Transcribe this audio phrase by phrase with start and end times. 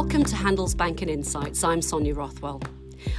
[0.00, 1.64] Welcome to Handelsbanken Insights.
[1.64, 2.62] I'm Sonia Rothwell.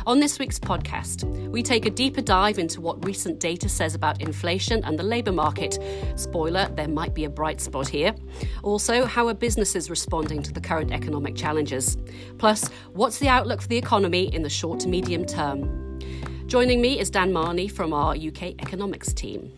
[0.07, 4.21] On this week's podcast, we take a deeper dive into what recent data says about
[4.21, 5.77] inflation and the labour market.
[6.15, 8.15] Spoiler, there might be a bright spot here.
[8.63, 11.97] Also, how are businesses responding to the current economic challenges?
[12.37, 15.99] Plus, what's the outlook for the economy in the short to medium term?
[16.45, 19.51] Joining me is Dan Marney from our UK economics team.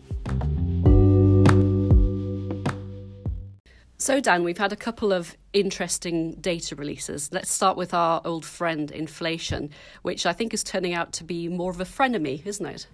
[4.02, 7.32] So, Dan, we've had a couple of interesting data releases.
[7.32, 9.70] Let's start with our old friend inflation,
[10.02, 12.88] which I think is turning out to be more of a frenemy, isn't it?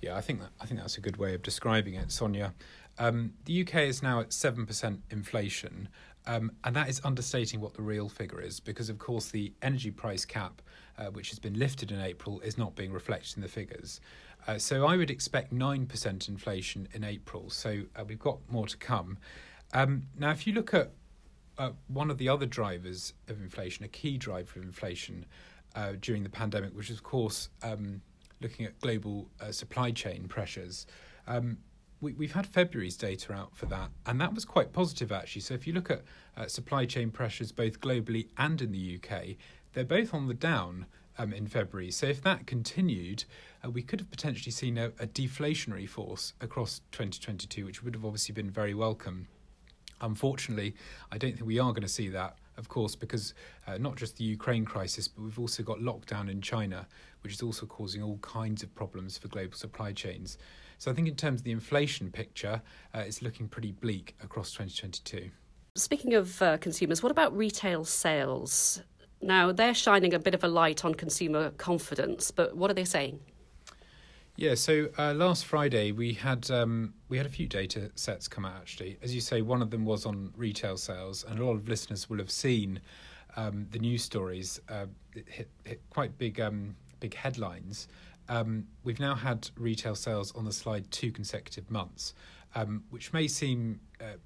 [0.00, 2.54] Yeah, I think that, I think that's a good way of describing it, Sonia.
[2.98, 5.88] Um, the UK is now at seven percent inflation,
[6.26, 9.92] um, and that is understating what the real figure is because, of course, the energy
[9.92, 10.60] price cap,
[10.98, 14.00] uh, which has been lifted in April, is not being reflected in the figures.
[14.48, 17.48] Uh, so I would expect nine percent inflation in April.
[17.48, 19.18] So uh, we've got more to come.
[19.72, 20.92] Um, now, if you look at
[21.58, 25.26] uh, one of the other drivers of inflation, a key driver of inflation
[25.74, 28.02] uh, during the pandemic, which is, of course, um,
[28.40, 30.86] looking at global uh, supply chain pressures.
[31.26, 31.58] Um,
[32.00, 35.42] we, have had February's data out for that, and that was quite positive actually.
[35.42, 36.02] So, if you look at
[36.36, 39.36] uh, supply chain pressures both globally and in the UK,
[39.72, 40.86] they're both on the down
[41.16, 41.92] um, in February.
[41.92, 43.24] So, if that continued,
[43.64, 48.04] uh, we could have potentially seen a, a deflationary force across 2022, which would have
[48.04, 49.28] obviously been very welcome.
[50.02, 50.74] Unfortunately,
[51.10, 53.34] I don't think we are going to see that, of course, because
[53.66, 56.86] uh, not just the Ukraine crisis, but we've also got lockdown in China,
[57.22, 60.38] which is also causing all kinds of problems for global supply chains.
[60.78, 62.60] So I think in terms of the inflation picture,
[62.94, 65.30] uh, it's looking pretty bleak across 2022.
[65.76, 68.82] Speaking of uh, consumers, what about retail sales?
[69.22, 72.84] Now, they're shining a bit of a light on consumer confidence, but what are they
[72.84, 73.20] saying?
[74.36, 78.46] Yeah, so uh, last Friday we had um, we had a few data sets come
[78.46, 78.56] out.
[78.56, 81.68] Actually, as you say, one of them was on retail sales, and a lot of
[81.68, 82.80] listeners will have seen
[83.36, 84.58] um, the news stories.
[84.70, 84.86] Uh,
[85.26, 87.88] hit, hit quite big um, big headlines.
[88.30, 92.14] Um, we've now had retail sales on the slide two consecutive months,
[92.54, 94.16] um, which may seem uh,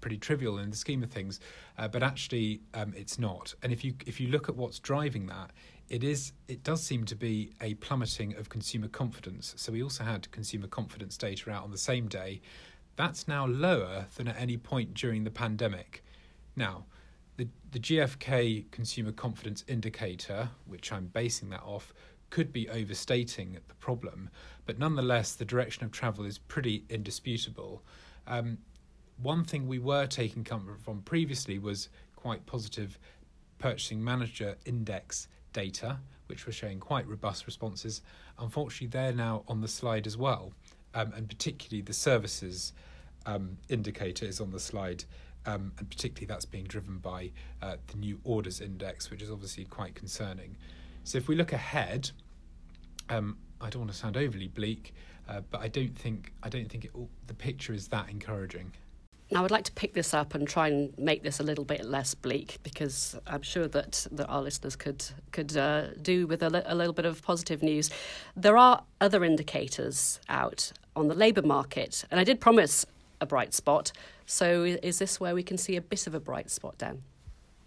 [0.00, 1.40] pretty trivial in the scheme of things,
[1.76, 3.52] uh, but actually um, it's not.
[3.64, 5.50] And if you if you look at what's driving that,
[5.90, 9.52] it is it does seem to be a plummeting of consumer confidence.
[9.56, 12.40] So we also had consumer confidence data out on the same day.
[12.94, 16.04] That's now lower than at any point during the pandemic.
[16.54, 16.84] Now,
[17.36, 21.92] the the GfK consumer confidence indicator, which I'm basing that off,
[22.30, 24.30] could be overstating the problem,
[24.66, 27.82] but nonetheless, the direction of travel is pretty indisputable.
[28.28, 28.58] Um,
[29.20, 32.98] one thing we were taking comfort from previously was quite positive
[33.58, 38.02] purchasing manager index data, which were showing quite robust responses.
[38.38, 40.52] Unfortunately, they're now on the slide as well,
[40.94, 42.72] um, and particularly the services
[43.26, 45.04] um, indicator is on the slide.
[45.46, 47.30] Um, and particularly that's being driven by
[47.62, 50.58] uh, the new orders index, which is obviously quite concerning.
[51.04, 52.10] So if we look ahead,
[53.08, 54.94] um, I don't want to sound overly bleak,
[55.28, 56.92] uh, but I don't think I don't think it,
[57.26, 58.72] the picture is that encouraging.
[59.32, 61.84] Now, I'd like to pick this up and try and make this a little bit
[61.84, 66.50] less bleak because I'm sure that, that our listeners could could uh, do with a,
[66.50, 67.90] li- a little bit of positive news.
[68.34, 72.84] There are other indicators out on the labour market, and I did promise
[73.20, 73.92] a bright spot.
[74.26, 77.02] So, is this where we can see a bit of a bright spot, Dan?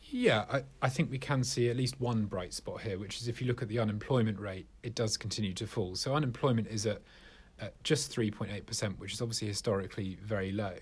[0.02, 3.30] Yeah, I, I think we can see at least one bright spot here, which is
[3.30, 5.96] if you look at the unemployment rate, it does continue to fall.
[5.96, 7.02] So, unemployment is at,
[7.60, 10.74] at just 3.8%, which is obviously historically very low.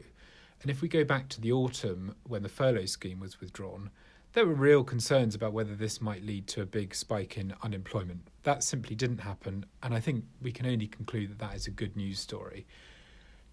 [0.61, 3.89] And if we go back to the autumn when the furlough scheme was withdrawn,
[4.33, 8.27] there were real concerns about whether this might lead to a big spike in unemployment.
[8.43, 11.71] That simply didn't happen, and I think we can only conclude that that is a
[11.71, 12.65] good news story.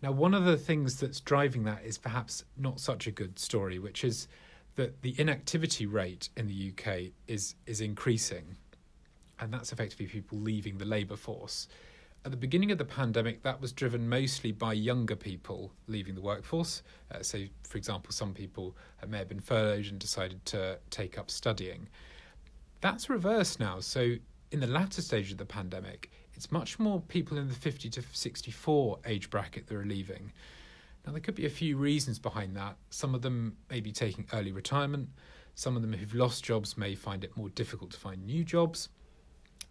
[0.02, 3.78] Now, one of the things that's driving that is perhaps not such a good story,
[3.78, 4.28] which is
[4.76, 8.56] that the inactivity rate in the UK is is increasing,
[9.40, 11.66] and that's effectively people leaving the labour force
[12.24, 16.20] at the beginning of the pandemic, that was driven mostly by younger people leaving the
[16.20, 16.82] workforce.
[17.12, 21.16] Uh, so, for example, some people uh, may have been furloughed and decided to take
[21.16, 21.88] up studying.
[22.80, 23.80] That's reversed now.
[23.80, 24.16] So,
[24.50, 28.02] in the latter stage of the pandemic, it's much more people in the 50 to
[28.12, 30.32] 64 age bracket that are leaving.
[31.06, 32.76] Now, there could be a few reasons behind that.
[32.90, 35.08] Some of them may be taking early retirement.
[35.54, 38.88] Some of them who've lost jobs may find it more difficult to find new jobs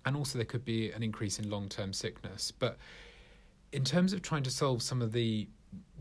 [0.07, 2.51] and also there could be an increase in long term sickness.
[2.51, 2.77] But
[3.74, 5.50] in terms of trying to solve some of the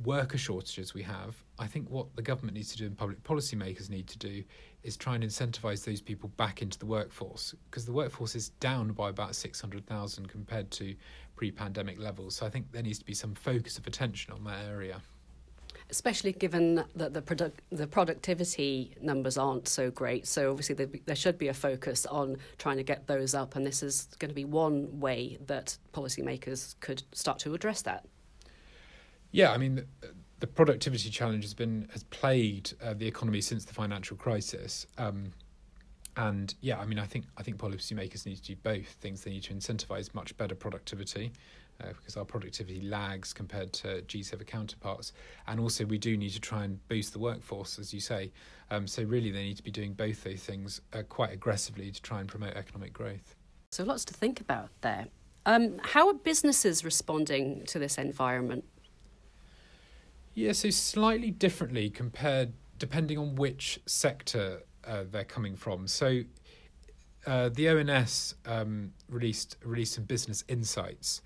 [0.04, 3.90] worker shortages we have, I think what the government needs to do and public policymakers
[3.90, 4.44] need to do
[4.84, 8.92] is try and incentivise those people back into the workforce because the workforce is down
[8.92, 10.94] by about 600,000 compared to
[11.34, 12.36] pre pandemic levels.
[12.36, 15.02] So I think there needs to be some focus of attention on that area.
[15.90, 20.26] Especially given that the product the productivity numbers aren't so great.
[20.26, 23.64] So obviously there, there, should be a focus on trying to get those up, and
[23.64, 28.06] this is going to be one way that policymakers could start to address that.
[29.32, 29.76] Yeah, I mean.
[29.76, 29.86] The,
[30.38, 35.32] the productivity challenge has been has plagued uh, the economy since the financial crisis, um,
[36.16, 39.22] and yeah, I mean, I think I think policymakers need to do both things.
[39.22, 41.32] They need to incentivise much better productivity,
[41.82, 45.12] uh, because our productivity lags compared to G7 counterparts.
[45.46, 48.32] And also, we do need to try and boost the workforce, as you say.
[48.70, 52.02] Um, so, really, they need to be doing both those things uh, quite aggressively to
[52.02, 53.34] try and promote economic growth.
[53.72, 55.06] So, lots to think about there.
[55.44, 58.64] Um, how are businesses responding to this environment?
[60.34, 65.86] Yeah, so slightly differently compared, depending on which sector uh, they're coming from.
[65.86, 66.22] So,
[67.26, 71.22] uh, the ONS um, released released some business insights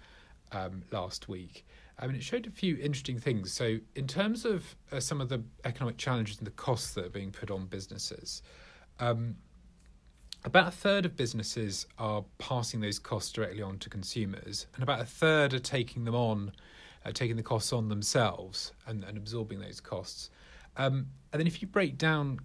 [0.52, 1.66] um, last week.
[1.98, 3.52] I mean, it showed a few interesting things.
[3.52, 7.10] So, in terms of uh, some of the economic challenges and the costs that are
[7.10, 8.42] being put on businesses,
[8.98, 9.36] um,
[10.44, 15.00] about a third of businesses are passing those costs directly on to consumers, and about
[15.00, 16.52] a third are taking them on,
[17.04, 20.30] uh, taking the costs on themselves and, and absorbing those costs.
[20.78, 22.40] Um, and then, if you break down,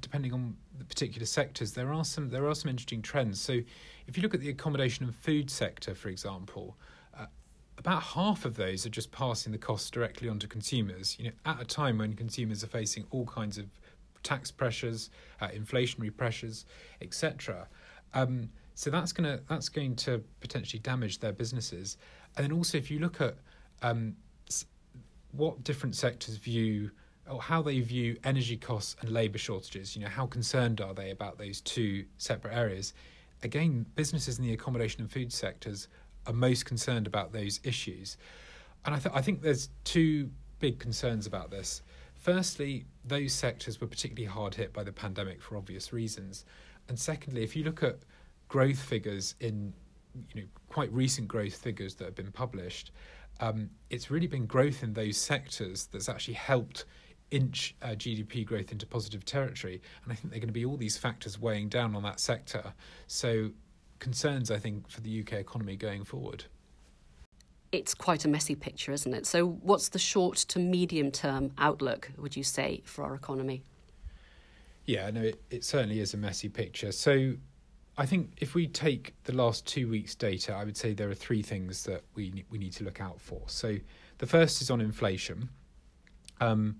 [0.00, 3.40] depending on the particular sectors, there are some there are some interesting trends.
[3.40, 3.60] So,
[4.08, 6.76] if you look at the accommodation and food sector, for example,
[7.78, 11.16] about half of those are just passing the costs directly onto consumers.
[11.18, 13.66] You know, at a time when consumers are facing all kinds of
[14.22, 15.10] tax pressures,
[15.40, 16.66] uh, inflationary pressures,
[17.00, 17.68] etc.
[18.14, 21.96] Um, so that's gonna that's going to potentially damage their businesses.
[22.36, 23.36] And then also, if you look at
[23.82, 24.16] um,
[25.32, 26.90] what different sectors view
[27.30, 31.10] or how they view energy costs and labour shortages, you know, how concerned are they
[31.10, 32.94] about those two separate areas?
[33.42, 35.88] Again, businesses in the accommodation and food sectors
[36.28, 38.16] are most concerned about those issues.
[38.84, 40.30] And I, th- I think there's two
[40.60, 41.82] big concerns about this.
[42.14, 46.44] Firstly, those sectors were particularly hard hit by the pandemic for obvious reasons.
[46.88, 47.98] And secondly, if you look at
[48.48, 49.72] growth figures in
[50.34, 52.92] you know quite recent growth figures that have been published,
[53.40, 56.86] um, it's really been growth in those sectors that's actually helped
[57.30, 59.80] inch uh, GDP growth into positive territory.
[60.02, 62.20] And I think there are going to be all these factors weighing down on that
[62.20, 62.72] sector.
[63.06, 63.50] So
[63.98, 66.44] concerns, I think, for the UK economy going forward.
[67.70, 69.26] It's quite a messy picture, isn't it?
[69.26, 73.62] So, what's the short to medium term outlook, would you say, for our economy?
[74.86, 76.92] Yeah, no, it, it certainly is a messy picture.
[76.92, 77.34] So,
[77.98, 81.14] I think if we take the last two weeks' data, I would say there are
[81.14, 83.42] three things that we we need to look out for.
[83.46, 83.76] So,
[84.16, 85.50] the first is on inflation.
[86.40, 86.76] Um,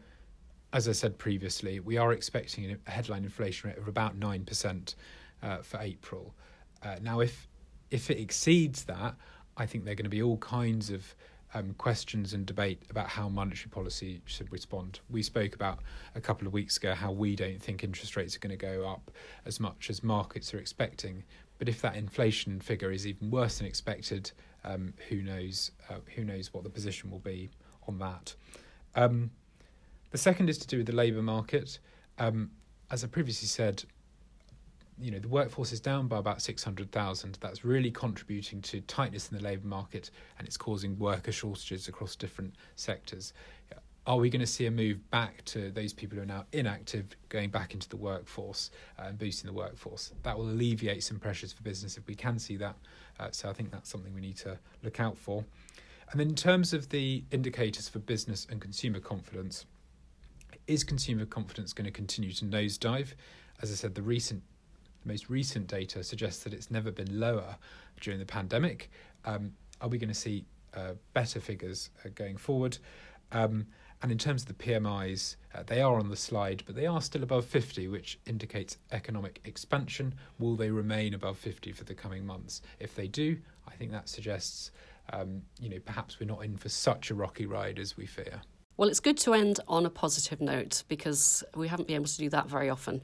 [0.72, 4.94] as I said previously, we are expecting a headline inflation rate of about nine percent
[5.42, 6.34] uh, for April.
[6.82, 7.48] Uh, now, if
[7.90, 9.14] if it exceeds that,
[9.56, 11.14] I think there are going to be all kinds of
[11.54, 15.00] um, questions and debate about how monetary policy should respond.
[15.08, 15.80] We spoke about
[16.14, 18.86] a couple of weeks ago how we don't think interest rates are going to go
[18.86, 19.10] up
[19.46, 21.24] as much as markets are expecting.
[21.58, 24.30] But if that inflation figure is even worse than expected,
[24.64, 25.72] um, who knows?
[25.88, 27.50] Uh, who knows what the position will be
[27.86, 28.34] on that?
[28.94, 29.30] Um,
[30.10, 31.78] the second is to do with the labour market.
[32.18, 32.50] Um,
[32.90, 33.84] as I previously said,
[35.00, 39.36] you know the workforce is down by about 600,000 that's really contributing to tightness in
[39.36, 43.32] the labour market and it's causing worker shortages across different sectors.
[44.06, 47.14] Are we going to see a move back to those people who are now inactive
[47.28, 50.12] going back into the workforce uh, and boosting the workforce?
[50.22, 52.76] That will alleviate some pressures for business if we can see that.
[53.20, 55.44] Uh, so i think that's something we need to look out for.
[56.10, 59.66] And in terms of the indicators for business and consumer confidence
[60.66, 63.12] is consumer confidence going to continue to nosedive?
[63.60, 64.42] As i said the recent
[65.02, 67.56] the most recent data suggests that it's never been lower
[68.00, 68.90] during the pandemic.
[69.24, 72.78] Um, are we going to see uh, better figures uh, going forward?
[73.32, 73.66] Um,
[74.02, 77.00] and in terms of the PMIs, uh, they are on the slide, but they are
[77.00, 80.14] still above 50, which indicates economic expansion.
[80.38, 82.62] Will they remain above 50 for the coming months?
[82.78, 84.70] If they do, I think that suggests,
[85.12, 88.42] um, you know, perhaps we're not in for such a rocky ride as we fear.
[88.78, 92.16] Well, it's good to end on a positive note because we haven't been able to
[92.16, 93.02] do that very often.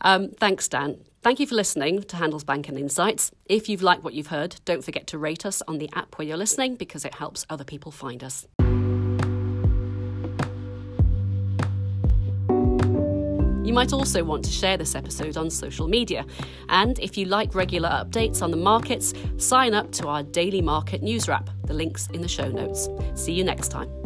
[0.00, 1.04] Um, thanks, Dan.
[1.20, 3.30] Thank you for listening to Handelsbanken Insights.
[3.44, 6.26] If you've liked what you've heard, don't forget to rate us on the app where
[6.26, 8.46] you're listening because it helps other people find us.
[13.62, 16.24] You might also want to share this episode on social media.
[16.70, 21.02] And if you like regular updates on the markets, sign up to our daily market
[21.02, 21.50] news wrap.
[21.66, 22.88] The link's in the show notes.
[23.14, 23.99] See you next time.